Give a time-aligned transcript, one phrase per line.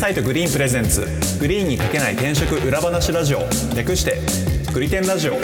[0.00, 1.02] サイト Green presents。
[1.38, 3.40] Green に書けない転職裏話ラジオ。
[3.76, 4.18] 略して
[4.72, 5.34] グリテンラジオ。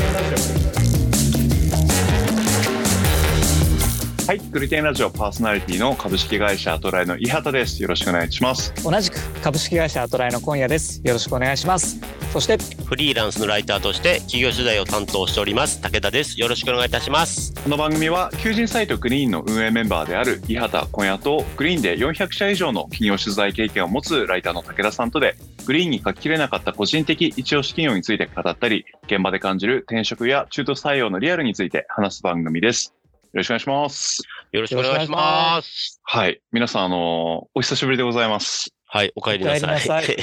[4.26, 7.80] はいグリテンラジオパーソナリティの株式会社アトラエの伊畑です。
[7.80, 8.74] よろしくお願いします。
[8.82, 11.00] 同じく株式会社アトラエの今夜です。
[11.04, 12.00] よろしくお願いします。
[12.32, 16.40] そしてフリーランスのライターとして企業取材を担当しております武田です。
[16.40, 17.54] よろしくお願いいたします。
[17.54, 32.92] この番組は求人サイト Green の運営メンバーである伊畑今夜と Green で400社以上の企業取材経験を持つライターの武田さんとでグリーンに書ききれなかった個人的一押し企業について語ったり現場で感じる転職や中途採用のリアルについて話す番組です
[33.36, 34.22] よろしくお願いします。
[34.52, 36.40] よろしくお願いしますはい。
[36.52, 38.70] 皆さん、あの、お久しぶりでございます。
[38.86, 40.04] はいお帰りなさいさい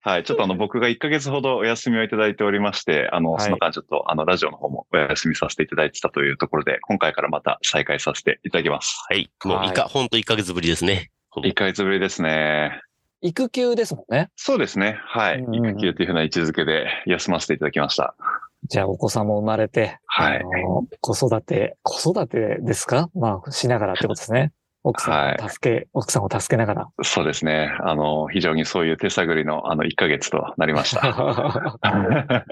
[0.00, 0.24] はい。
[0.24, 9.00] ちょっとあの、僕が1ヶ月ほどお休みをいただいておりまして、あの、はいその間ちょっとあの、ラジオの方もお休みさせていただいてたというところで、今回からまた再開させていただきます。
[9.08, 12.80] はいもういかほんと1ヶ月ぶりですね1ヶ月ぶりですね。
[13.22, 14.98] 育休ですもんねそうですね。
[15.04, 15.44] はい。
[15.52, 18.16] 育休というふうな位置づけで休ませていただきました。
[18.70, 20.38] じゃあお子さんも生まれて、はい。
[20.38, 23.10] あの子育て子育てですか？
[23.14, 24.52] まあしながらってことですね。
[24.82, 26.88] 奥さんを助け、奥さんを助けながら。
[27.02, 27.70] そうですね。
[27.80, 31.02] あの、非常にそういう手探りのあの、1ヶ月となりました。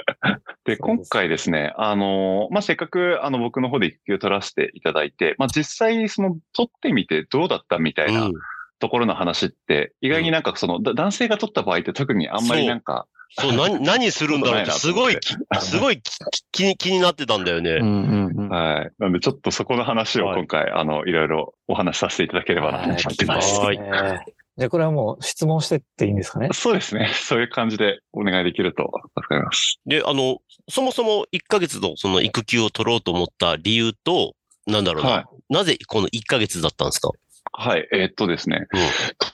[0.67, 8.35] で、今回ですね、あの、まあ、せっかく、あの、僕の方で育休取らせていただいて、まあ、実際、その、取ってみてどうだったみたいなうん。
[8.79, 16.11] ところの話って、意外になんかその、だ男性が取った場合って特にあんまりなんか、そう何 何するんだろうってすごいき すごいき
[16.53, 18.91] 気に気になってたんだよね、うんうんうんはい。
[18.99, 23.61] なので、ちょっとそこの話をはい今回、あの、いろいろお話しさせていただければなと思ってます。
[23.61, 24.19] はいえー
[24.59, 26.49] じゃあこれはもう質問してっていいんですかね？
[26.53, 27.13] そうですね。
[27.15, 29.79] そういう感じでお願いできると助かります。
[29.87, 34.35] であのそもそも1ヶ月のその育休を取ろうと思った理由と
[34.67, 37.11] なんだろうな、はいなぜこの1ヶ月だったんですか？
[37.53, 37.87] はい。
[37.93, 38.67] えーっとですね。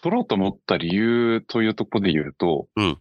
[0.02, 2.98] 取ろうと思った理由というところで言うと、うん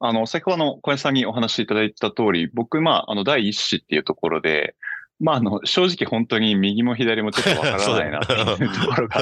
[0.00, 4.74] あの、先ほどあの小林さんにお話しいただいた通り、僕、まあ、あの、第一子っていうところで、
[5.20, 8.32] まあ、あの、正直本当に右も左もちょっとわからないなって
[8.64, 9.20] いうところが、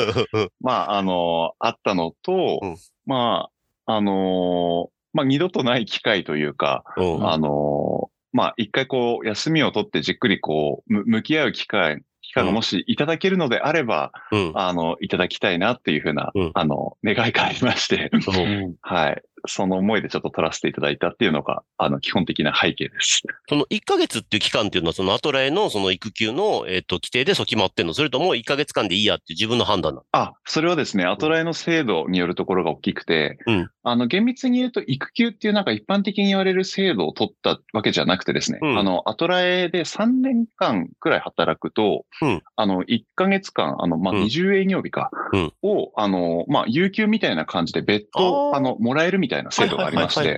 [0.62, 2.76] まあ、あの、あったのと、うん。
[3.04, 3.48] ま
[3.86, 7.28] あ、あの、まあ、二度とない機会というか、うん。
[7.28, 14.52] あの、まあ、一回こう、休みを取ってじっくりこう、む向き合う機会、機会がもしいただけるのであれば、うん。
[14.54, 16.50] あの、いただきたいなっていうふうな、うん。
[16.54, 18.16] あの、願いがありまして、う。
[18.16, 19.22] ん はい。
[19.48, 23.22] その思いでちょっと取らせていただいたっていうのが、あの、基本的な背景です。
[23.48, 27.94] その1ヶ月っていう期間っていうのは、そのアトラエのその育休の、えっ、と、規定でそう決まってんの。
[27.94, 30.04] それとも1ヶ月間でいいやっていう自分の判断なの？
[30.12, 33.70] あ、それはですね、アトライの制度によるところが大きくて、うん。
[33.82, 38.78] あの、厳密に言うと、育休っていうなんか一般的に言われる制度を取ったわけじゃなくてですね、うん。
[38.78, 42.42] あの、アトラエで3年間くらい働くと、うん。
[42.56, 44.22] あの、1ヶ月間、あの、まあ、うん。
[44.24, 45.52] 20営業日か、うん。
[45.62, 50.36] を、あの、まあ、有給みたいな感じで別途、あの、もらえるみたいな制度がありまして。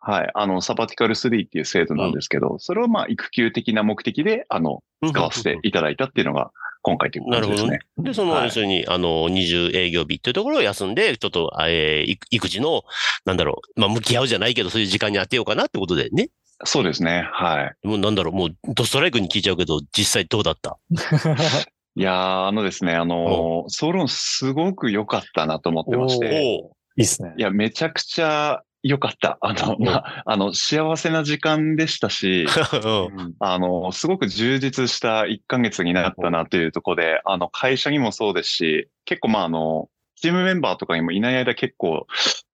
[0.00, 0.30] はい。
[0.34, 6.50] あの、サバティカル3っていう制度なんですけど、それをまあ、育休的な目的で、あの、使わせていただいたっていうのが、
[6.82, 7.78] 今回という感じですね。
[7.98, 8.44] で、その、はい。
[8.46, 12.84] 要するに、あの、20営業日っていうところを休んで、ちょっと、えー育育児の、
[13.26, 16.30] なんだろう、まあ、向き合うじゃないけど、そういう時間に当てようかなってことでね。
[16.64, 17.28] そうですね。
[17.32, 17.86] はい。
[17.86, 20.78] もうなんだろう、もう、ドストライクに聞いちゃうけど、実際どうだった？
[21.96, 27.32] いやー、あのですね、あのー、総論すごく良かったなと思ってましおて、おいいっすね。
[27.38, 29.38] いや、めちゃくちゃ良かった。
[29.40, 32.44] あの、まあ、あの、幸せな時間でしたし、
[32.84, 33.34] うん。
[33.38, 39.88] あの、すごく充実した1ヶ月になったなというところで、あの、会社にもそうですし、結構まあ、あの、
[40.20, 42.06] チームメンバーとかにもいない間結構、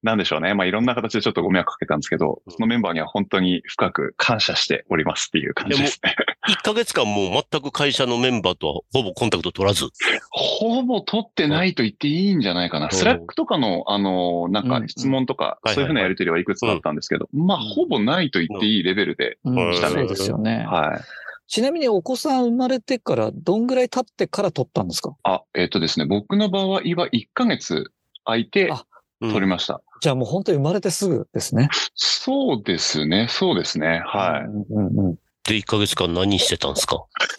[0.03, 0.54] なんでしょうね。
[0.54, 6.15] まあ、いろんな形でちょっとご迷惑かけたんですけど、そのメンバーには本当に深く感謝しておりますっていう感じですね。
[6.49, 9.88] 1ヶ月間もう全く会社のメンバーとはほぼコンタクト取らず。
[10.31, 12.87] ほぼ取ってないと言っていいんじゃないかな。
[12.87, 20.65] んスラックとかの、あの、なんかうん質問とか、そういうふうなやりとりはいくつかあったんですけど、まあ、ほぼないと言っていいレベルで、うんしたねそうですよね。
[20.69, 21.25] はい。
[21.48, 25.14] ちなみにお子さん生まれてからどんぐらい経ってから取ったんですか？
[25.22, 27.90] あ、えっ、とですね、僕の場合は1ヶ月
[28.25, 28.72] 空いて
[29.20, 29.81] 取りました。
[30.00, 31.69] じゃあもう本当に生まれてすぐですね。
[31.94, 34.02] そうですね、そうですね。
[34.04, 34.44] はい。
[34.44, 35.16] うんうんうん。
[35.46, 37.04] で、1ヶ月間何してたんですか？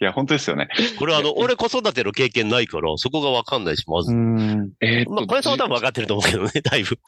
[0.00, 0.68] いや、本当ですよね。
[0.98, 4.12] これあの、俺子育ての経験ないから、そこがわかんないし、まず。
[4.12, 6.98] うんえっ、と、まあ、小林さんは多分分かってると思うけどね、だいぶ。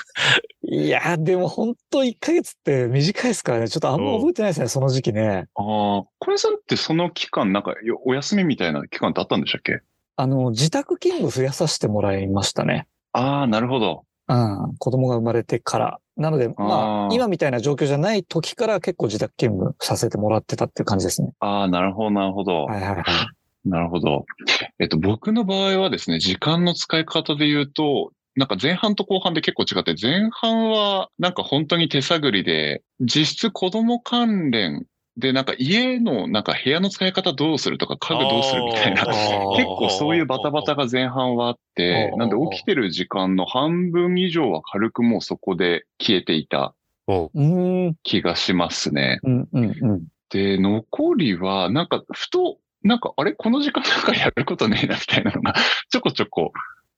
[0.62, 3.68] いや、でも本当1ヶ月って短いですからね。
[3.68, 5.46] ちょっとあんま覚えてないですね、その時期ね。
[5.54, 9.80] ああ、小林さんってその期間、なんかよお休みみたいな期間ってあったんでしたっけ？
[10.16, 12.86] あの、自宅勤務増やさせてもらいましたね。
[13.12, 14.04] ああ、なるほど。
[14.28, 14.76] うん。
[14.78, 15.99] 子供が生まれてから。
[16.20, 21.32] なので、まあ今みたいな状況じゃない時から結構自宅勤務させてもらってたっていう感じですね。
[21.40, 22.64] ああ、なるほど、なるほど。
[22.64, 23.04] はいはいはい。
[23.64, 24.26] なるほど。
[24.78, 34.84] えっと、僕の場合はですね、時間の使い方で言うと、なんか前半と後半で結構違って、前半はなんか本当に手探りで、実質子供関連
[35.20, 39.04] で、なんか家のなんか部屋の使い方どうするとか家具どうするみたいな、
[39.56, 46.74] 結構そういうバタバタが前半はあってなんで起きてる時間の半分以上は軽くもうそこで消えていた。
[48.02, 49.18] 気がしますね。
[49.24, 50.06] うんうんうん。
[50.30, 55.54] で、残りは、なんか、ふと、なんか、あれこの時間なんかやることねえな、みたいなのが、
[55.90, 56.52] ちょこちょこ、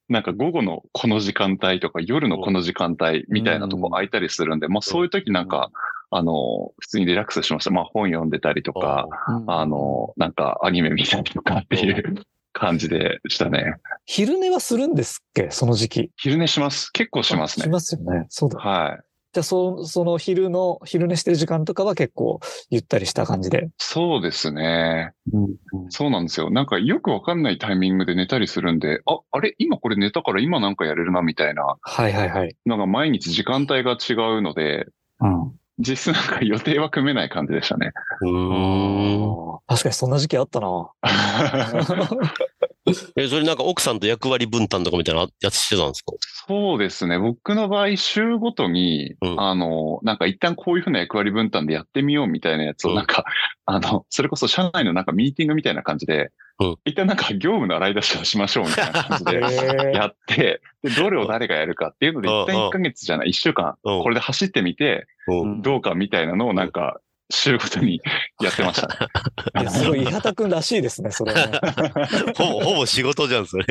[0.09, 5.71] なんか午後のこの時間帯とか夜のこの時間帯みたいなとこ空いたりするんで、まあそういう時なんか、
[6.15, 7.71] あの、普通にリラックスしました。
[7.71, 9.07] まあ本読んでたりとか、
[9.47, 12.15] あの、なんかアニメ見たりとかっていう
[12.51, 13.75] 感じでしたね。
[14.05, 15.49] 昼寝はするんですっけ？
[15.51, 16.11] その時期。
[16.17, 16.91] 昼寝します。
[16.91, 17.63] 結構しますね。
[17.63, 18.25] しますよね。
[18.29, 18.59] そうだ。
[18.59, 19.03] はい。
[19.33, 22.39] じゃあ、そその昼の、昼寝してる時間とかは結構
[22.69, 23.69] ゆったりした感じで。
[23.79, 25.13] そうですね。
[25.33, 25.55] うん
[25.89, 26.51] そうなんですよ。
[26.51, 29.55] なんかよくわかんないタイミングで寝たりするんで、あ、あれ？
[29.57, 32.55] 今これ寝たから今なんかやれるなみたいなはいはいはい。
[32.67, 34.85] のが毎日時間帯が違うので、
[35.19, 35.51] うん。
[35.79, 37.91] 実質なんか予定は組めない感じでしたね。
[38.21, 39.59] うーん。
[39.67, 40.91] 確かにそんな時期あったな。
[43.15, 46.13] え、それなんか奥さんと役割分担とかみたいなやつしてたんですか？
[46.47, 47.17] そうですね。
[47.17, 49.41] 僕の場合、週ごとに、うん。
[49.41, 52.95] あの、なんか一旦こういうふうな役割分担でやってみようみたいなやつを、うん。
[52.97, 53.23] なんか、
[53.65, 56.75] あの、それこそ社内のなんかミーティングみたいな感じで、うん。
[56.85, 59.89] 一旦なんか業務の洗い出しをしましょうみたいな感じ へでー。
[59.93, 62.43] やって、で、どれを誰がやるかっていうので、うん。
[62.43, 64.03] 一旦1ヶ月じゃない、1週間、うん。
[64.03, 65.61] これで走ってみて、うん。
[65.61, 66.99] どうかみたいなのをなんか、
[67.29, 68.01] 週ごとに
[68.41, 68.95] やってましたね。
[69.61, 71.59] いや、すごい、伊畑くんらしいですね、それはね。
[72.37, 73.65] ほぼ、ほぼ仕事じゃん、それ。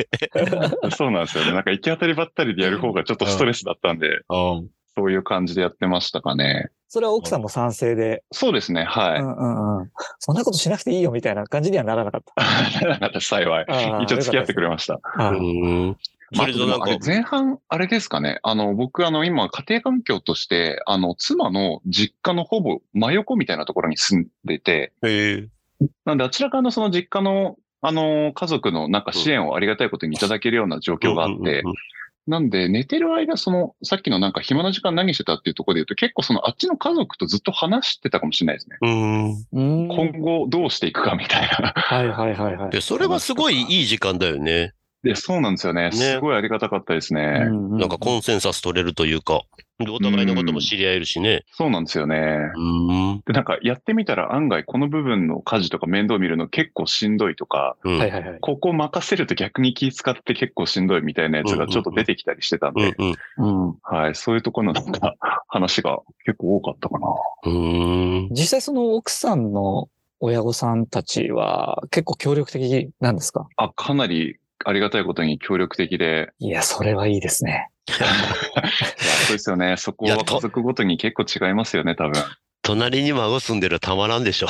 [0.91, 1.53] そうなんですよね。
[1.53, 4.21] なんか行き当たりばったりでやる方がちょっとストレスだったんで、
[4.95, 6.69] そういう感じでやってましたかね。
[6.87, 9.19] それは奥さんも賛成で、そうですね、はい。
[9.19, 9.91] うんうんうん。
[10.19, 12.87] そんなことしなくていいよみたいな感じにはならなかった。
[12.87, 13.65] なかった幸い。
[14.03, 14.99] 一応付き合ってくれました。
[16.33, 18.39] それとなんか前半、あれですかね。
[18.43, 24.93] あの、僕、あの、今、家庭環境として、あの、妻の実家のほぼ真横みたいなところに住んでて。
[26.05, 31.63] なんで、あちらからのその実家の、あの、家族のなんか支援をありがたいことにいただけるような状況があって
[32.25, 38.77] なんで、寝てる間、その、さっきのなんか暇な時間何してたっていうところで言うと、結構その、あっちの家族とずっと話してたかもしれないですね。
[38.81, 39.31] うん。
[39.51, 39.87] うん。
[39.89, 41.73] 今後どうしていくかみたいな。
[41.75, 42.69] はいはいはいはい。
[42.71, 44.73] で、それはすごいいい時間だよね。
[45.03, 45.91] で、そうなんですよね。
[45.91, 47.43] すごいありがたかったですね。
[47.47, 49.41] うんなんかコンセンサス取れるというか、
[49.79, 51.43] でお互いのことも知り合えるしね。
[51.51, 52.37] そうなんですよね。
[52.55, 53.21] うん。
[53.25, 57.97] で、なんかやってみたら案外この部分の家事とか面倒見るの結構しんどいとか、うん。
[57.97, 58.37] はいはいはい。
[58.39, 62.95] ここ任せると逆に気使って結構しんどいみたいなやつがちょっと出てきたりしてたんで。
[63.81, 65.15] はい、そういうところのなんか
[65.47, 67.07] 話が結構多かったかな。
[67.45, 68.29] うん。
[68.31, 69.89] 実際その奥さんの
[70.19, 73.47] 親御さんたちは結構協力的なんですか？
[73.57, 77.69] あ、かなりありがたいことに協力的で、いや、それはいいですね。
[77.89, 78.07] いや
[79.27, 79.75] そうですよね。
[79.77, 82.13] そこは家族ごとに結構違いますよね、多分。
[82.63, 84.47] 隣に孫住んでるらたまらんでしょ。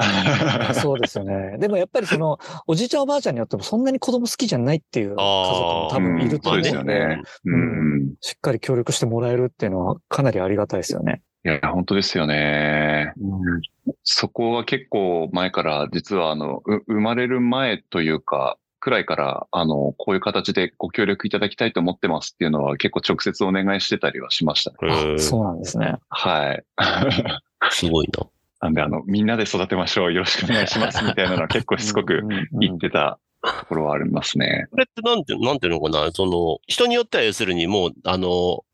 [0.72, 1.58] そうですよね。
[1.58, 7.22] でもやっぱりその、おじいちゃんおばあちゃんによってもそんなに子供好きじゃないっていう家族も多分いるとそうです思うんで、よね。
[7.44, 8.14] うん。
[8.22, 11.20] しっかり協力してもらえるっていうのはかなりありがたいですよね。
[11.44, 13.12] いや、本当ですよね。
[14.02, 25.18] そこは結構前から、実はあの、う生まれる前というか、くらいから、あの、こういう形でご協力いただきたいと思ってますっていうのは結構直接お願いしてたりはしましたね。
[25.18, 25.96] そうなんですね。
[26.10, 26.64] はい。
[27.72, 28.26] すごいな。
[28.60, 30.12] なんで、あの、みんなで育てましょう。
[30.12, 31.02] よろしくお願いします。
[31.02, 32.20] みたいなのは 結構しつこく
[32.60, 33.18] 言ってた
[33.60, 34.66] ところはありますね。
[34.70, 38.64] これってなんて、なんていうのかな、その、人によっては要するにもう、あの、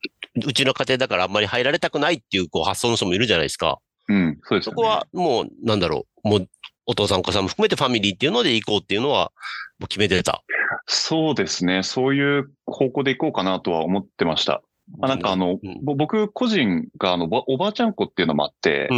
[0.44, 3.78] うちの家庭だからあんまり入られたくないっていうこう発想の人もいるじゃないですか。
[4.08, 4.74] うん、そうですよね。
[4.74, 6.48] そこはもう、なんだろう、もう、
[6.90, 9.30] お父さんお母さんも含めてファミリーっていうので行こうっていうのは、
[9.78, 10.42] もう決めてた。
[10.86, 11.84] そうですね。
[11.84, 14.60] そういう方向でいこうかなとは思ってました。
[15.00, 18.88] あなんかあの、うんぼ僕個人があの、ぼおばあちゃん子っていうのもあって。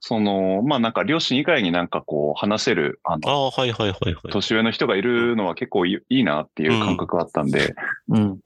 [0.00, 4.14] その、まあなんか両親以外になんかこう話せる、あの、ああ、はいはいはいはい。
[4.30, 7.74] 年上の人がいるのは結構いいいいなっていう感覚があったんで、
[8.08, 8.38] うん。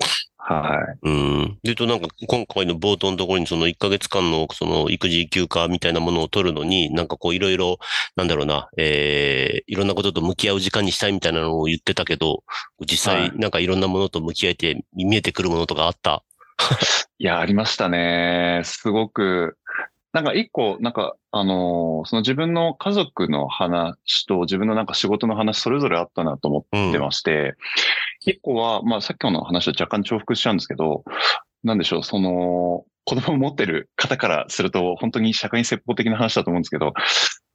[0.42, 1.08] はい。
[1.08, 1.58] うん。
[1.62, 7.78] でと、なんか、今回の冒頭のところに、その1ヶ月間の、その、育児休暇みたいなものを取るのに、なんかこう、いろいろ、
[8.16, 12.42] なんだろうな、えー、いろんなことと向き合う時間にしたいみたいなのを言ってたけど、
[12.80, 16.22] 実際、はいなんかいろんなものと向き合えて、見えてくるものとかあった？
[17.18, 18.62] いや、ありましたね。
[18.64, 19.56] すごく、
[20.12, 26.88] なんか一個、なんか、あのーその自分の家族の話と自分のなんか仕事の話それぞれあったなと思うん。
[26.88, 27.54] ってまして、
[28.20, 31.04] 一個は、まあさっきの話と若干重複しちゃうんですけど、
[31.64, 36.92] なんでしょう、その、子供を持ってる方からすると、本当に社会に説法的な話だと思うんですけど、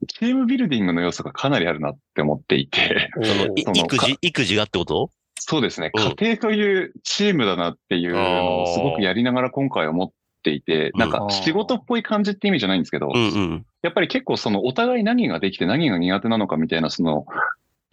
[0.07, 5.09] チームビルディングの要素がかなりあるなって思っていて、その、育児、育児がってこと？
[5.37, 6.15] そうですね、うん。
[6.15, 10.09] 家庭というチームだなっていうのをすごくやりながら今回思っ
[10.43, 13.65] ていて、うんなんか仕事っぽい感じって意味じゃないんですけど、うんうん。
[13.81, 17.25] やっぱり結構そのお互い何ができて何が苦手なのかみたいな、その、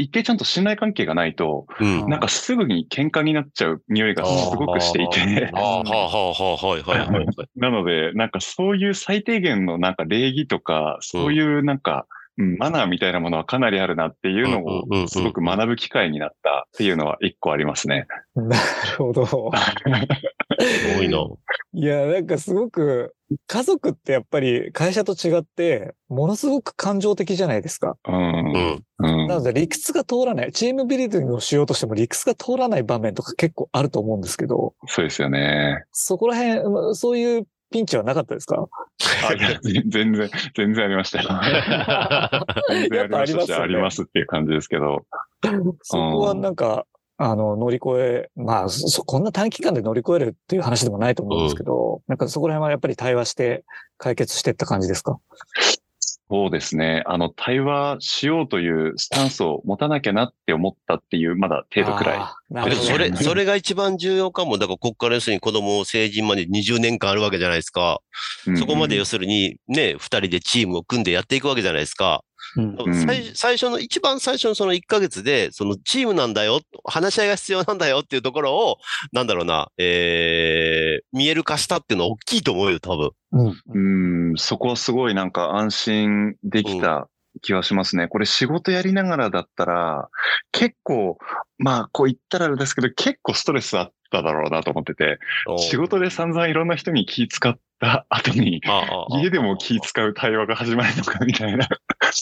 [0.02, 2.08] 一定ちゃんと信頼関係がないと、うん。
[2.08, 7.26] なんかすぐに喧嘩になっちゃう匂いがすごくしていて、ああ、はあ、はあ、はい、はい、はい。
[7.56, 18.06] なので、なんかそういう最低限のなんか礼儀とか、そういうなんか、うんマナーみたいなものはかなりあるなっていうのをすごく学ぶ機会になったっていうのは一個ありますね。
[18.34, 19.26] なるほど。
[19.26, 21.18] すごいな。
[21.74, 23.14] いや、なんかすごく、
[23.46, 27.96] 家族ってやっぱり会社と違って、ものすごく感情的じゃないですか。
[28.06, 28.14] うん。
[28.14, 28.84] うん。
[28.98, 30.52] うんなので理屈が通らない。
[30.52, 35.82] チームビルディングをしようとしても理屈が通らない場面とか結構あると思うんですけど、そうですよね。
[35.92, 38.68] そこら辺、まそういうピンチはなかったですか？
[39.28, 41.28] あいや 全然、全然ありましたよ。
[42.70, 43.54] 全然ありましたし、ね。
[43.56, 45.04] ありますっていう感じですけど。
[45.82, 46.86] そこはなんか、
[47.18, 53.64] あの、乗り越え、まあそ、こんな短期間で乗り越えるっていう話でもないと思うんですけど、なんかそこら辺はやっぱり対話して
[53.98, 55.18] 解決していった感じですか？
[56.32, 57.02] そうですね。
[57.04, 62.34] あの、対話しようというスタンスを持たなきゃなって思ったっていう、まだ程度くら
[62.64, 62.74] い。
[62.74, 64.56] それ、それが一番重要かも。
[64.56, 68.00] だから、こっから要するに子供、成人まで20年間あるわけじゃないですか。
[68.46, 72.24] うんそこまで要するに、ね、二人でチームを組んでやっていくわけじゃないですか。
[72.56, 72.90] うん。
[72.90, 78.78] ん最最初の、一番最初のその1ヶ月で、そのチームなんだよ、話し合いが必要なんだよっていうところを、
[79.12, 83.10] なんだろうな、えー、見える化したっていうのは大きいと思うよ、多分。
[83.32, 83.42] う
[83.76, 84.30] ん。
[84.30, 87.08] うん、そこはすごいなんか安心できた
[87.40, 88.08] 気はしますね。
[88.08, 90.08] これ仕事やりながらだったら、
[90.52, 91.18] 結構、
[91.58, 95.18] まあ、こう言ったらあれですけど、結構ストレスあっただろうなと思ってて、
[95.58, 98.60] 仕事で散々いろんな人に気使った後に、
[99.10, 101.66] 家でも気使う対話が始まるのかみたいな。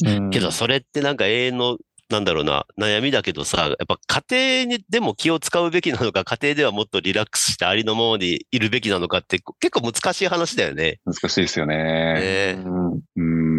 [0.07, 1.79] うんけど、それってなんか永遠の、
[2.11, 11.01] なんだろうな、悩みだけどさ、やっぱ家庭にでも気を使うべきなのか、家庭ではもっとリラックスしてありのままでいるべきなのかって結構難しい話だよね。
[11.05, 12.55] 難しいですよね。
[12.57, 13.50] ねうんうん。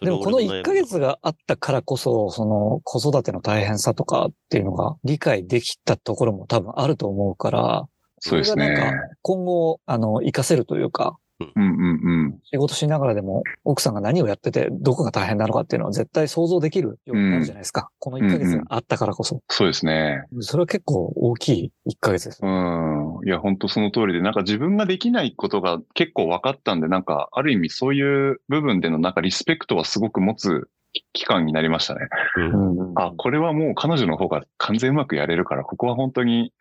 [0.00, 7.88] でもこの1ヶ月があったからこそ、その子育ての大変さとかっていうのが理解できたところも多分あると思うから、
[8.20, 8.68] そうですね。
[8.68, 11.18] れがなんか今後、あの、活かせるというか、
[11.54, 12.38] うんうんうん。
[12.44, 17.90] 仕事しながらでも奥さんが何をやっててどこが大変なのかっていうのは絶対想像できるようになるじゃないですか。
[17.98, 19.42] この1ヶ月があったからこそ。
[19.48, 20.24] そうですね。
[20.40, 22.46] それは結構大きい1ヶ月ですう。
[22.46, 23.02] ん。
[23.24, 30.68] いや、本当その通りで、なんか自分ができないことが結構分かったんで、なんか、ある意味そういう部分でのなんかリスペクトはすごく持つ
[31.12, 32.00] 期間になりましたね。
[32.36, 36.52] うんうんあ、これはもう彼女の方が完全うまくやれるから、ここは本当に、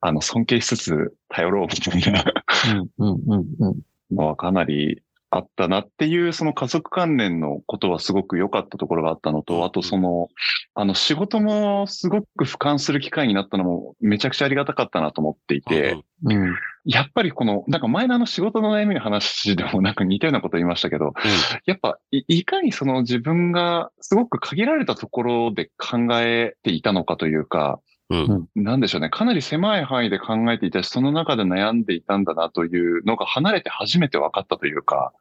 [0.00, 2.24] あの、尊敬しつつ頼ろうみたいな
[2.98, 3.74] うんうんうんうんの
[4.10, 9.44] はかなりあったなっていう、その家族関連のことはすごく良かったところがあったのうん。
[9.44, 10.28] と、あとその、
[10.74, 16.54] あの、仕事もすごく俯瞰する機会になったのもめちゃくちゃありがたかったなと思っていて、うん
[16.86, 21.12] やっぱりこの、なんか前のあの仕事の悩みの話でもなんか似たようなこと言いましたけど、
[21.66, 27.89] やっぱいいかにその自分がすごく限られたところで考えていたのかというか、うん
[28.56, 29.08] なんでしょうね。
[29.08, 35.12] かなり狭い範囲で考えていたし、その中で悩んでいたんだなというのが離れて初めて分かったというか、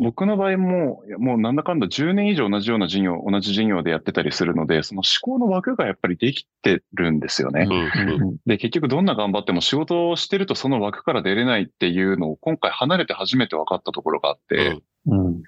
[0.00, 7.68] 僕の場合も、もうなんだかんだ10年以上同じような事業、同じ事業でやってたりするので、その思考の枠がやっぱりできてるんですよね。
[7.70, 8.12] うん。
[8.20, 8.36] うん。
[8.44, 15.26] で、結局どんな頑張っても仕事をしてるとその枠から出れないっていうのを今回離れて初めて分かったところがあって、うん。
[15.26, 15.42] うん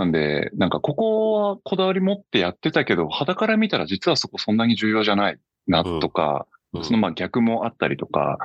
[0.00, 6.84] なんで、なんかここはこだわり持ってやってたけど、肌から見たら実はそこそんなに重要じゃないなとか、うん。
[6.84, 8.38] そのまあ逆もあったりとか、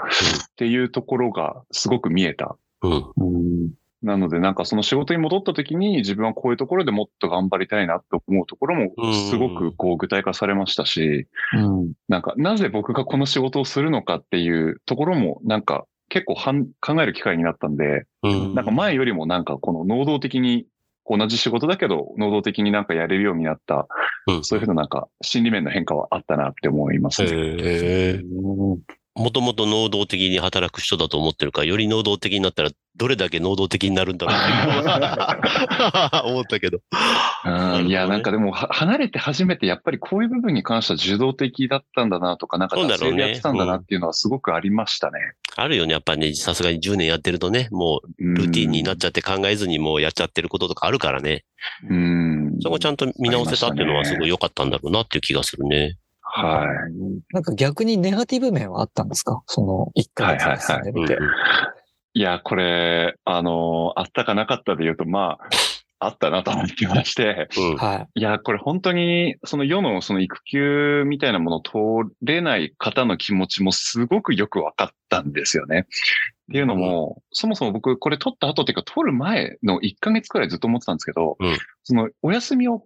[0.52, 2.58] っていうところがすごく見えた。
[2.82, 3.06] うん。
[3.16, 3.72] うん。
[4.04, 11.94] なのでなんかその仕事に戻った時に自分はこういうところでもっと頑張りたいなと思うところもすごくこう具体化されましたし、うん。
[12.10, 18.56] なんかなぜ僕がこの仕事をするのかっていうところもなんか結構はん考える機会になったんで、うん。
[18.56, 20.66] なんか前よりもなんかこの能動的に
[21.08, 23.88] 同じ仕事だけど能動的になんかやれるようになった、
[24.28, 28.24] うんそういうふうななんか心理面の変化はあったなって思いますね。
[29.16, 34.36] もともと能動的に働く人だと思ってるから、より能動的になったら、どれだけ能動的になるんだろう
[36.10, 36.80] って 思ったけど。
[37.46, 45.20] うんいや、なんかでもは離れて初めてやっぱりこういう部分に関しては受動的だったんだなとか、なんかやってたんだなっていうのはすごくありましたね。
[45.58, 45.94] あるよね。
[45.94, 51.46] やっぱね、さすがに10年やってるとね、もうルーティンになっちゃって考えずにもうやっちゃってることとかあるからね。
[51.90, 52.58] うん。
[52.62, 55.98] そこちゃんと見直せたっていうのはすごい良かったんだろうなっていう気がするね。
[56.22, 57.34] はい。
[57.34, 59.42] なんか逆にネガティブ面はあったんですか？
[59.48, 61.18] その1ヶ月進んでみて。
[62.18, 65.50] いや、これ、あの、あったかなかったで言うと、まあ、
[66.00, 67.78] あったなと思ってまして、うん。
[67.78, 68.20] はい。
[68.20, 75.88] いや、これ本当に、その世のその育休みたいなものを通れない方の気持ちもすごくよく分かったんですよね。
[76.50, 82.84] っていうのも、そもそも僕これ取った後っていうか、取る前の1ヶ月くらいずっと思ってたんですけど、うんそのお休みを、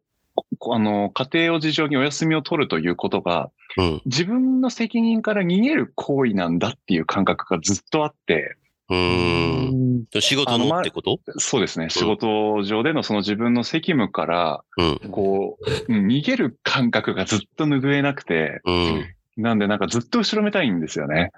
[0.58, 4.02] こあの、家庭を事情にお休みを取るということが、うん。
[4.06, 8.56] 自分の責任から逃げる行為なんだっていう感覚がずっとあって、
[8.90, 9.89] うーん。
[10.20, 11.20] 仕事のってこと？
[11.38, 15.12] そうですね、仕事上でのその自分の責務から、うん。
[15.12, 19.06] こう、うん逃げる感覚がずっと拭えなくて、うん。
[19.38, 21.32] なんでなんかずっと後ろめたいんですよね。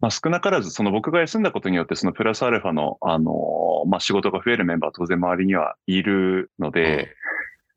[0.00, 7.14] まあ少なからずその僕が休んだことによってそのプラスアルファのあのーまあ仕事が増えるメンバーは当然周りにはいるので、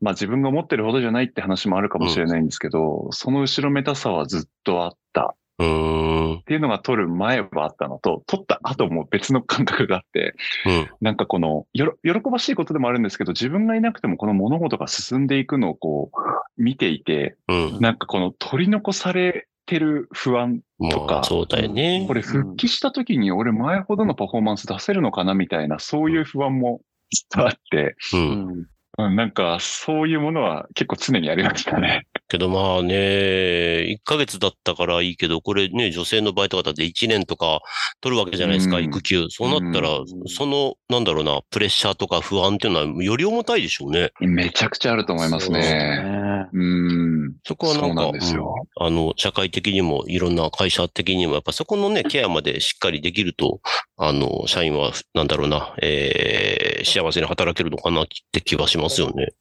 [0.01, 5.35] まあ自分が思ってるほどじゃないって話もあるかもしれないんですけど、その後ろめたさはずっとあった。
[5.61, 10.89] っていうのが取る前はあったのと、取った後も別の感覚があって、うん。
[11.01, 17.79] なんかこのよろ、喜ばしいことでもあるんですけど、自分がいなくてもこの物事が進んでいくのをこう、見ていて、うん。
[17.79, 22.13] なんかこの取り残されてる不安、とかまあ、そうだよねこ。
[22.13, 28.17] れ復帰した時に俺前ほどのパフォーマンス出せるのかなみたいな、そういう不安もずっとあって、う。
[28.17, 28.65] うんん。
[28.97, 32.07] うん、なんかそういうものは結構常にありましたね。
[32.31, 37.59] けどまあね、1ヶ月だったからいいけど、これね、女性の場合とかだって1年とか
[37.99, 39.27] 取るわけじゃないですか、うん育休。
[39.29, 44.11] そうなったらうん、その、なんだろうな、プレッシャーとか不安っていうのはより重たいでしょうね。
[44.21, 45.59] めちゃくちゃあると思いますね。
[45.59, 46.47] ね。
[46.53, 47.35] うん。
[47.45, 48.21] そこはなんか、んうん
[48.77, 53.59] あの、社会的にも、いろんな会社的にも、やっぱそこのね、ケアまでしっかりできると、
[53.97, 59.33] あの、社員は、なんだろうな、えー、幸せに働けるのかなって気はしますよね。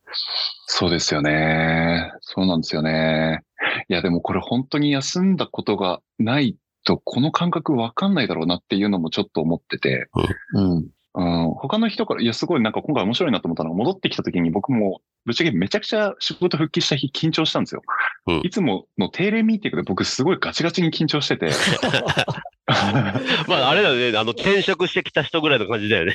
[0.67, 2.13] そうですよね。
[2.21, 3.41] そうなんですよね。
[3.89, 10.09] いや、でもこれ本当に休んだことがないと、この感覚わかんないだろうなっていうのもちょっと思ってて、
[10.55, 10.71] うん。
[10.77, 17.83] うん、他の人から、いや、すごいなんか今回面白いなと思ったのが、戻ってきた時に僕も、ぶっちゃけめちゃくちゃ仕事復帰した日緊張したんですよ。
[18.27, 21.51] うんいつもの定例ミーティングで僕すごいガチガチに緊張してて。
[23.49, 26.15] まあ、あれだよね、あの、転職してきた人ぐらいの感じだよね。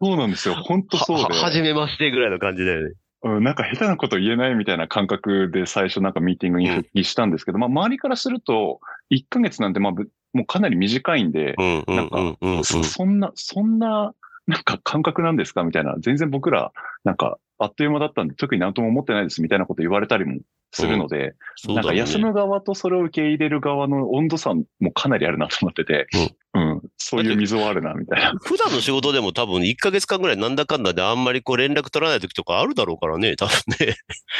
[0.00, 0.54] そうなんですよ。
[0.54, 1.34] 本当そうで。
[1.34, 2.94] はじめましてぐらいの感じだよね。
[3.22, 14.14] うん、なんか下手なこと言えないみたいな感覚で最初なんかミーティングに復帰したんですけど、まあ周りからすると、1ヶ月なんてまあぶもうかなり短いんで、うん、うん、なんかそんな、そんな、
[14.46, 15.64] なんか感覚なんですか？
[15.64, 16.72] みたいな、全然僕ら、
[17.04, 20.40] なんか、あっという間だったんで、特になんとも思ってないですみたいなこと言われたりも
[20.72, 21.30] するので、なん。
[21.30, 26.30] かそうだよね休む側とそれを受け入れる側の温度差もかなりあるなと思ってて、うん、
[26.96, 28.32] そういう溝はあるな、みたいな。
[28.42, 33.96] 普段の仕事でも多分1ヶ月間ぐらいなんだかんだであんまりこう連絡取らない時とかあるだろうからね、多分ね。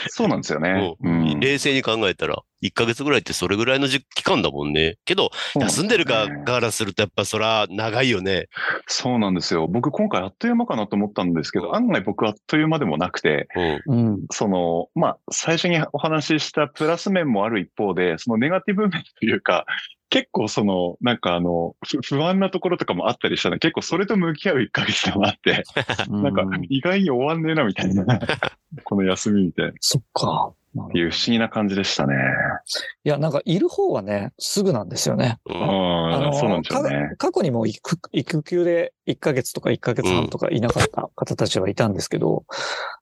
[0.08, 0.96] そうなんですよね。
[1.00, 1.40] ううんん。
[1.40, 4.96] 冷静に考えたら、1ヶ月ぐらいってそれぐらいの時期間だもんね。
[5.04, 8.48] けど、休んでるかからするとやっぱそら長いよね。
[8.86, 9.66] そうなんですよ。
[9.66, 13.48] 僕今回あっという間かなと思ったんですけど、案外僕あっという間でもなくて、
[13.86, 14.06] うん。
[14.08, 14.18] うん。
[14.30, 19.66] その、まあ、最初にお話ししたプラス面もある一方で、そのネガティブ面というか、
[20.08, 25.64] 結構その、なんかあの、ふ不安なところとかもあったりしたので、結構それと向き合う1ヶ月でもあって、
[26.08, 28.04] なんか意外に終わんねえなみたいな、
[28.84, 30.52] この休みみたいなっそっか。
[30.94, 32.14] いう不思議な感じでしたね。
[33.04, 35.38] いや、なんか、いる方はね、すぐなんですよね。
[35.46, 37.10] うんああ、そうなんですよね。
[37.16, 42.44] か過去にも育育休で1ヶ月とか1ヶ月半とかいなかった方たちはいたんですけど、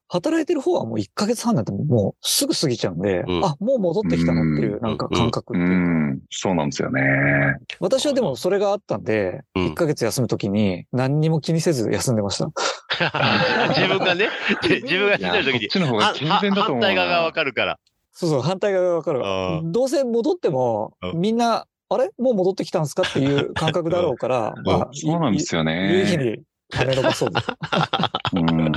[0.07, 7.01] 働いてる方はもう1ヶ月半なんてもうすぐ過ぎちゃうんで、うんあ、もう戻ってきたなっていうなんか感覚っうていうかん、そうなんですよね。
[7.79, 12.49] 私はでもそれがあったんで、うん1ヶ月休むときに何にも気にせず休んでました。
[13.75, 14.29] 自分がね、
[14.63, 15.67] 自分が死んでる時に。
[15.67, 16.87] ちの方が健全だと思うな。
[16.87, 17.79] 反対側がわかるから。
[18.11, 19.27] そうそう、反対側がわかるわ
[19.57, 22.09] あーどうせ戻ってもう、んみんな、あれ？
[22.17, 23.03] もう戻ってきたんですか？
[23.03, 26.39] っていう感覚だろうから、まあ、そうなんですよい有意義ね。
[26.73, 27.47] に羽伸ばそうです。
[28.35, 28.71] うん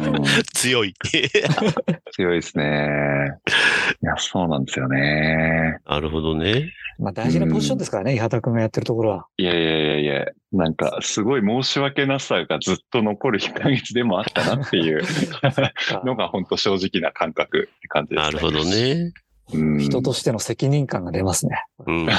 [0.54, 0.94] 強い。
[2.12, 2.88] 強いですね。
[4.02, 5.78] いや、そうなんですよね。
[5.86, 6.72] なるほどね。
[6.98, 9.26] まあ大事なポジションですからね、伊畑くんがやってるところは。
[9.36, 15.02] いやいやいやいや、なんか、すごい申し訳なさがずっと残る1 ヶ月でもあったなっていう
[16.04, 18.32] のが本当正直な感覚って感じです、ね。
[18.32, 18.64] なるほど。
[18.64, 19.12] ね。
[19.54, 21.64] うん、人としての責任感が出ますね。
[21.86, 22.06] うん。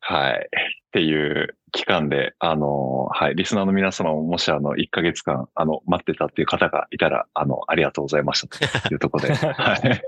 [0.00, 0.48] はい。
[0.88, 10.02] っていう期間で、あの、はい、リスナーの皆様ももしあの、1ヶ月間、あの、待ってたっていう方がいたら、あの、ありがとうございましたというところで、 はい。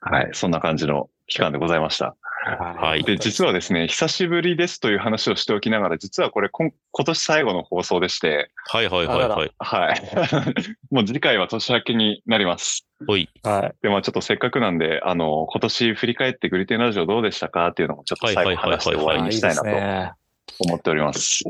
[0.00, 2.16] はい、そんな感じの期間でございました。
[2.42, 9.52] はいで、実はですね、久しぶりですという話をしておきながら、実はこれ今、今年最後の放送でして、はいはいはいはい。
[9.58, 10.02] はい。
[10.90, 12.86] もう次回は年明けになります。
[13.06, 13.28] ほい。
[13.42, 13.74] はい。
[13.82, 20.12] で、まあちょっとせっかくなんで、あの、今年振り返ってグリテンラジオどうでしたかっていうのもちょっと最後話して終わりにしたいなとね。
[20.60, 21.42] 思っております。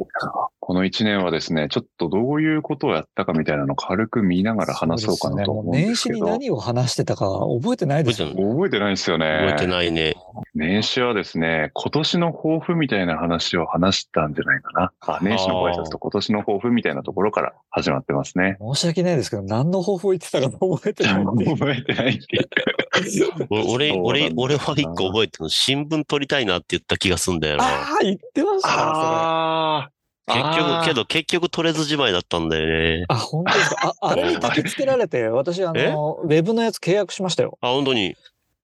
[0.71, 6.19] この1年はですね、ちょっとどういうことをやったかみたいなのを軽く見ながら話そうかなと思うん年ですけど。
[6.19, 7.27] 始に何を話してたか
[7.61, 8.35] 覚えてないですよね。
[8.35, 9.47] 覚えてないですよね。
[9.49, 10.15] 覚えてないね。
[10.55, 14.93] 年始はですね、今年の抱負みたいな話を話したんじゃないかな。
[15.01, 18.57] あ年始のご挨拶と今年の抱負みたいなところから始まってますね。
[18.61, 21.25] 申し訳ないですけど、何の抱負を言ってたか覚えてない。
[21.25, 23.49] 覚えてないっていう。
[23.69, 27.65] 俺、俺だ、俺は一個覚えてるの、新聞取りたいなって言った気がすんだよな。
[27.65, 27.67] あ
[28.01, 28.75] あ、言ってましたね。
[28.77, 30.00] ああ。
[30.33, 32.67] 結局、けど結局取れずじまいだったんだよ
[33.01, 33.05] ね。
[33.09, 33.95] あ、本当ですか？
[34.01, 35.91] あ、 あれに焚き付けられて、私、あえ？
[35.93, 37.59] の、ウェブのやつ契約しましたよ。
[37.61, 38.15] あ、本当に。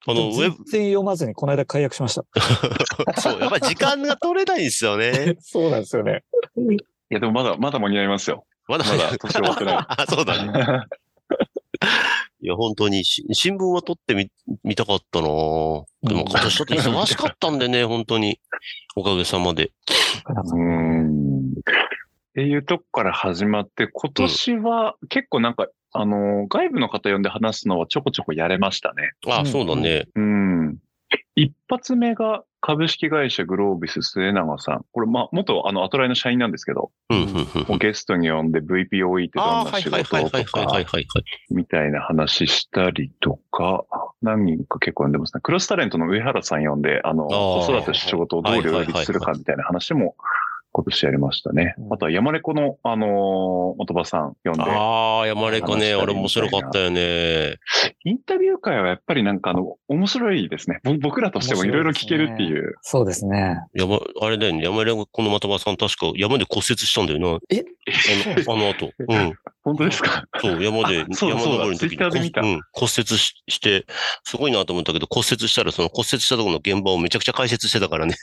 [0.09, 2.23] あの、ウェ全然読まずにこの間解約しました。
[2.23, 2.41] ブ、
[3.21, 5.37] そう、やっぱり時間が取れないんですよね。
[5.43, 6.23] そうなんですよね。
[6.57, 8.45] いや、でもまだ、まだ間に合いますよ。
[8.69, 10.81] まだまだ年終わってないあ、そうだね。
[12.41, 14.31] いや、本当にし、新聞は取ってみ、
[14.63, 18.39] 見たかったなぁでも今年ちょっと忙しかったんでね、本当に。
[18.95, 19.73] おかげさまで。
[20.29, 21.26] うーん。
[22.37, 29.13] っていうとこから始まって、今年は結構なんか、あの、外部の方呼んで話すのはちょこちょこやれましたね。
[29.27, 30.05] あ、うんそうだね。
[30.15, 30.77] うん。
[31.35, 34.85] 一発目が株式会社グロービス末永さん。
[34.93, 37.35] これ、まあ、元あの、アトライの社員なんですけど、うん、うん、うん。
[37.69, 41.07] もうゲストに呼んで VPOE ってどああ、んな仕事とはいはいはいか、はい。
[41.49, 43.87] みたいな話したりとか、
[44.21, 45.41] 何人か結構呼んでますね。
[45.43, 50.17] クロスタレントの上原さん呼んで、あの、あ子ー育て仕事をどう両立するかみたいな話も
[50.77, 51.89] 今年やりましたねう。
[51.89, 53.09] んあとは山猫の、あのー、
[53.79, 57.57] 元場さん呼んで、ああ、山根かね、あれ面白かったよね。
[58.05, 60.81] インタビュー会はやっぱりなんかあの、面白いですね。
[60.85, 62.75] ぼ僕らとしてもいろいろ聞けるっていう。
[62.83, 63.59] そうですね。
[63.73, 67.39] 山、あれだよね、山根この的場さん確か山で骨折したんだよな。
[67.49, 67.65] え？
[68.47, 68.91] あの、あの後。
[68.99, 69.35] うん。
[69.67, 70.23] 本当ですか？
[70.41, 73.85] そう、山で、そうだ山登りの時に Twitter で見たこうん、骨折しして、
[74.23, 78.15] すごいなと思ったけど、骨折したらその骨折したところの現場をめちゃくちゃ解説してたからね。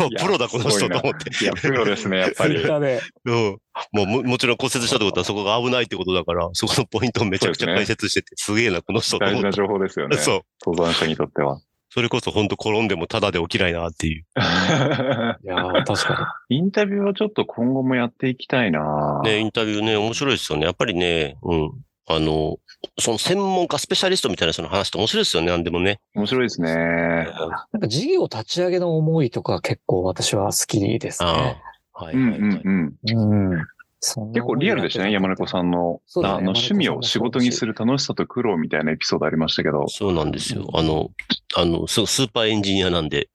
[0.00, 1.44] もういやプロだ、この人と思って。
[1.44, 2.66] いや、プロですね、やっぱりツイッ。
[2.66, 3.00] ターで。
[3.26, 3.58] うん。
[3.92, 9.56] もうも、もちろん骨折したってことはそこが危ないってことだから、そこのポイントをめちゃくちゃ解説してて、すげえな、この人と大事な思った。
[9.56, 10.16] 情報ですよね。
[10.18, 10.40] そう。
[10.66, 11.60] 登山者にとっては。
[11.96, 14.26] それこそ本当転んでもただで起きないなっていう。
[14.36, 20.66] いやー確かインタビューはちょっと今後もやっていきたいなね、インタビューね、面白いですよね。
[20.66, 21.70] やっぱりね、うん。
[22.06, 22.58] あの、
[23.00, 26.00] その専門家、スペシャリストみたいな人の話って面白いですよね、なんでもね。
[26.14, 26.68] 面白いですね。
[26.68, 26.74] に。
[26.74, 31.30] なんか事業立ち上げの思いとか結構私は好きですね。
[31.30, 31.56] あ
[31.94, 32.04] あ。
[32.04, 32.50] はいうんはいはい。
[32.62, 33.52] うんうん。
[33.52, 33.66] うん。
[34.00, 36.00] 結構リアルでしたね、山猫さんの。
[36.16, 39.88] あの趣味を仕事にする楽しさと苦労みたいなエピソードありましたけど。
[39.88, 40.68] そうなんですよ。
[40.74, 41.10] あの、
[41.56, 43.30] あの、すスーパーエンジニアなんで、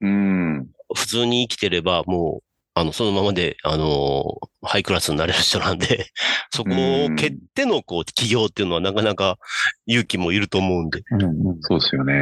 [0.00, 0.68] うん。
[0.94, 4.24] 普通に生きてればもう、あの、そのままで、あの、
[4.62, 6.06] ハイクラスになれる人なんで、
[6.50, 6.70] そこ
[7.04, 9.38] を蹴っての、こう、起業っていうのはなかなか
[9.86, 11.02] 勇気もいると思うんで。
[11.10, 12.14] うんうんそうですよね。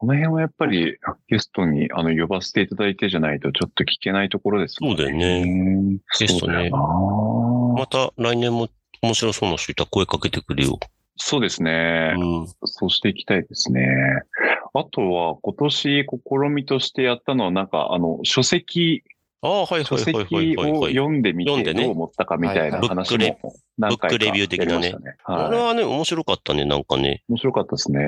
[0.00, 0.96] この辺はやっぱり
[1.28, 5.44] ゲストにあの呼ばせていただいてじゃないとちょっと聞けないところですそうだよね。
[5.44, 5.98] ね。
[6.18, 8.70] ゲストねまた来年も
[9.02, 10.80] 面白そうな人いたら声かけてくれよ。
[11.16, 12.14] そうですね。
[12.16, 12.46] うん。
[12.64, 13.86] そうしていきたいですね。
[14.72, 19.02] あとは今年試みとしてやったのはなんかあの書籍、
[19.42, 20.94] ああ、はい書はいはい籍はいはい、をはい。
[20.94, 25.16] 読んでみて読んでねどう思ったかみたいなはい話ブックも何回かブックレビュー的なねやりましたね。
[25.24, 25.44] はい。
[25.46, 27.22] あれはね、面白かったね、なんかね。
[27.28, 28.00] 面白かったですね。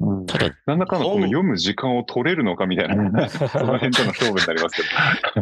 [0.00, 5.38] うんただ、なんだかんだこの読む時間を取れるのかみたいな、 その辺との勝負になりますけ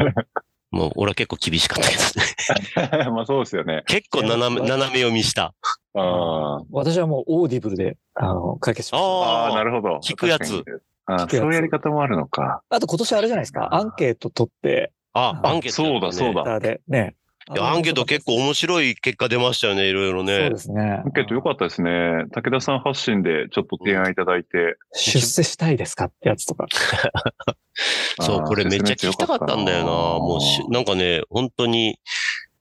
[0.71, 3.05] もう 俺は結構厳しかったけどね。
[3.05, 3.11] ど。
[3.13, 3.83] まあそうですよね。
[3.87, 5.55] 結構斜め、斜め読みした。
[5.95, 6.63] ああ。
[6.71, 9.09] 私はもうオーディブルで、あの、解決しました。
[9.09, 9.99] ああ、なるほど。
[9.99, 10.65] 聞くやつ。
[11.05, 12.63] ああ聞くやつそういうやり方もあるのか。
[12.69, 13.75] あと今年あれじゃないですか。
[13.75, 17.14] アンケート取って、あ、アンケート、そうだそうだでね。
[17.53, 20.59] いや、アンケート結構面白い結果出ましたよね、いろいろそうねで。
[20.59, 21.03] すね。
[21.05, 22.25] アンケート良かったですね。
[22.31, 24.77] 武田さん発信でちょっと提案いただいて。
[24.92, 26.66] 出世したいですかってやつとか。
[28.20, 29.85] そう、これめっちゃ聞きたかったんだよな。
[29.85, 31.98] もうし、なんかね、本当に、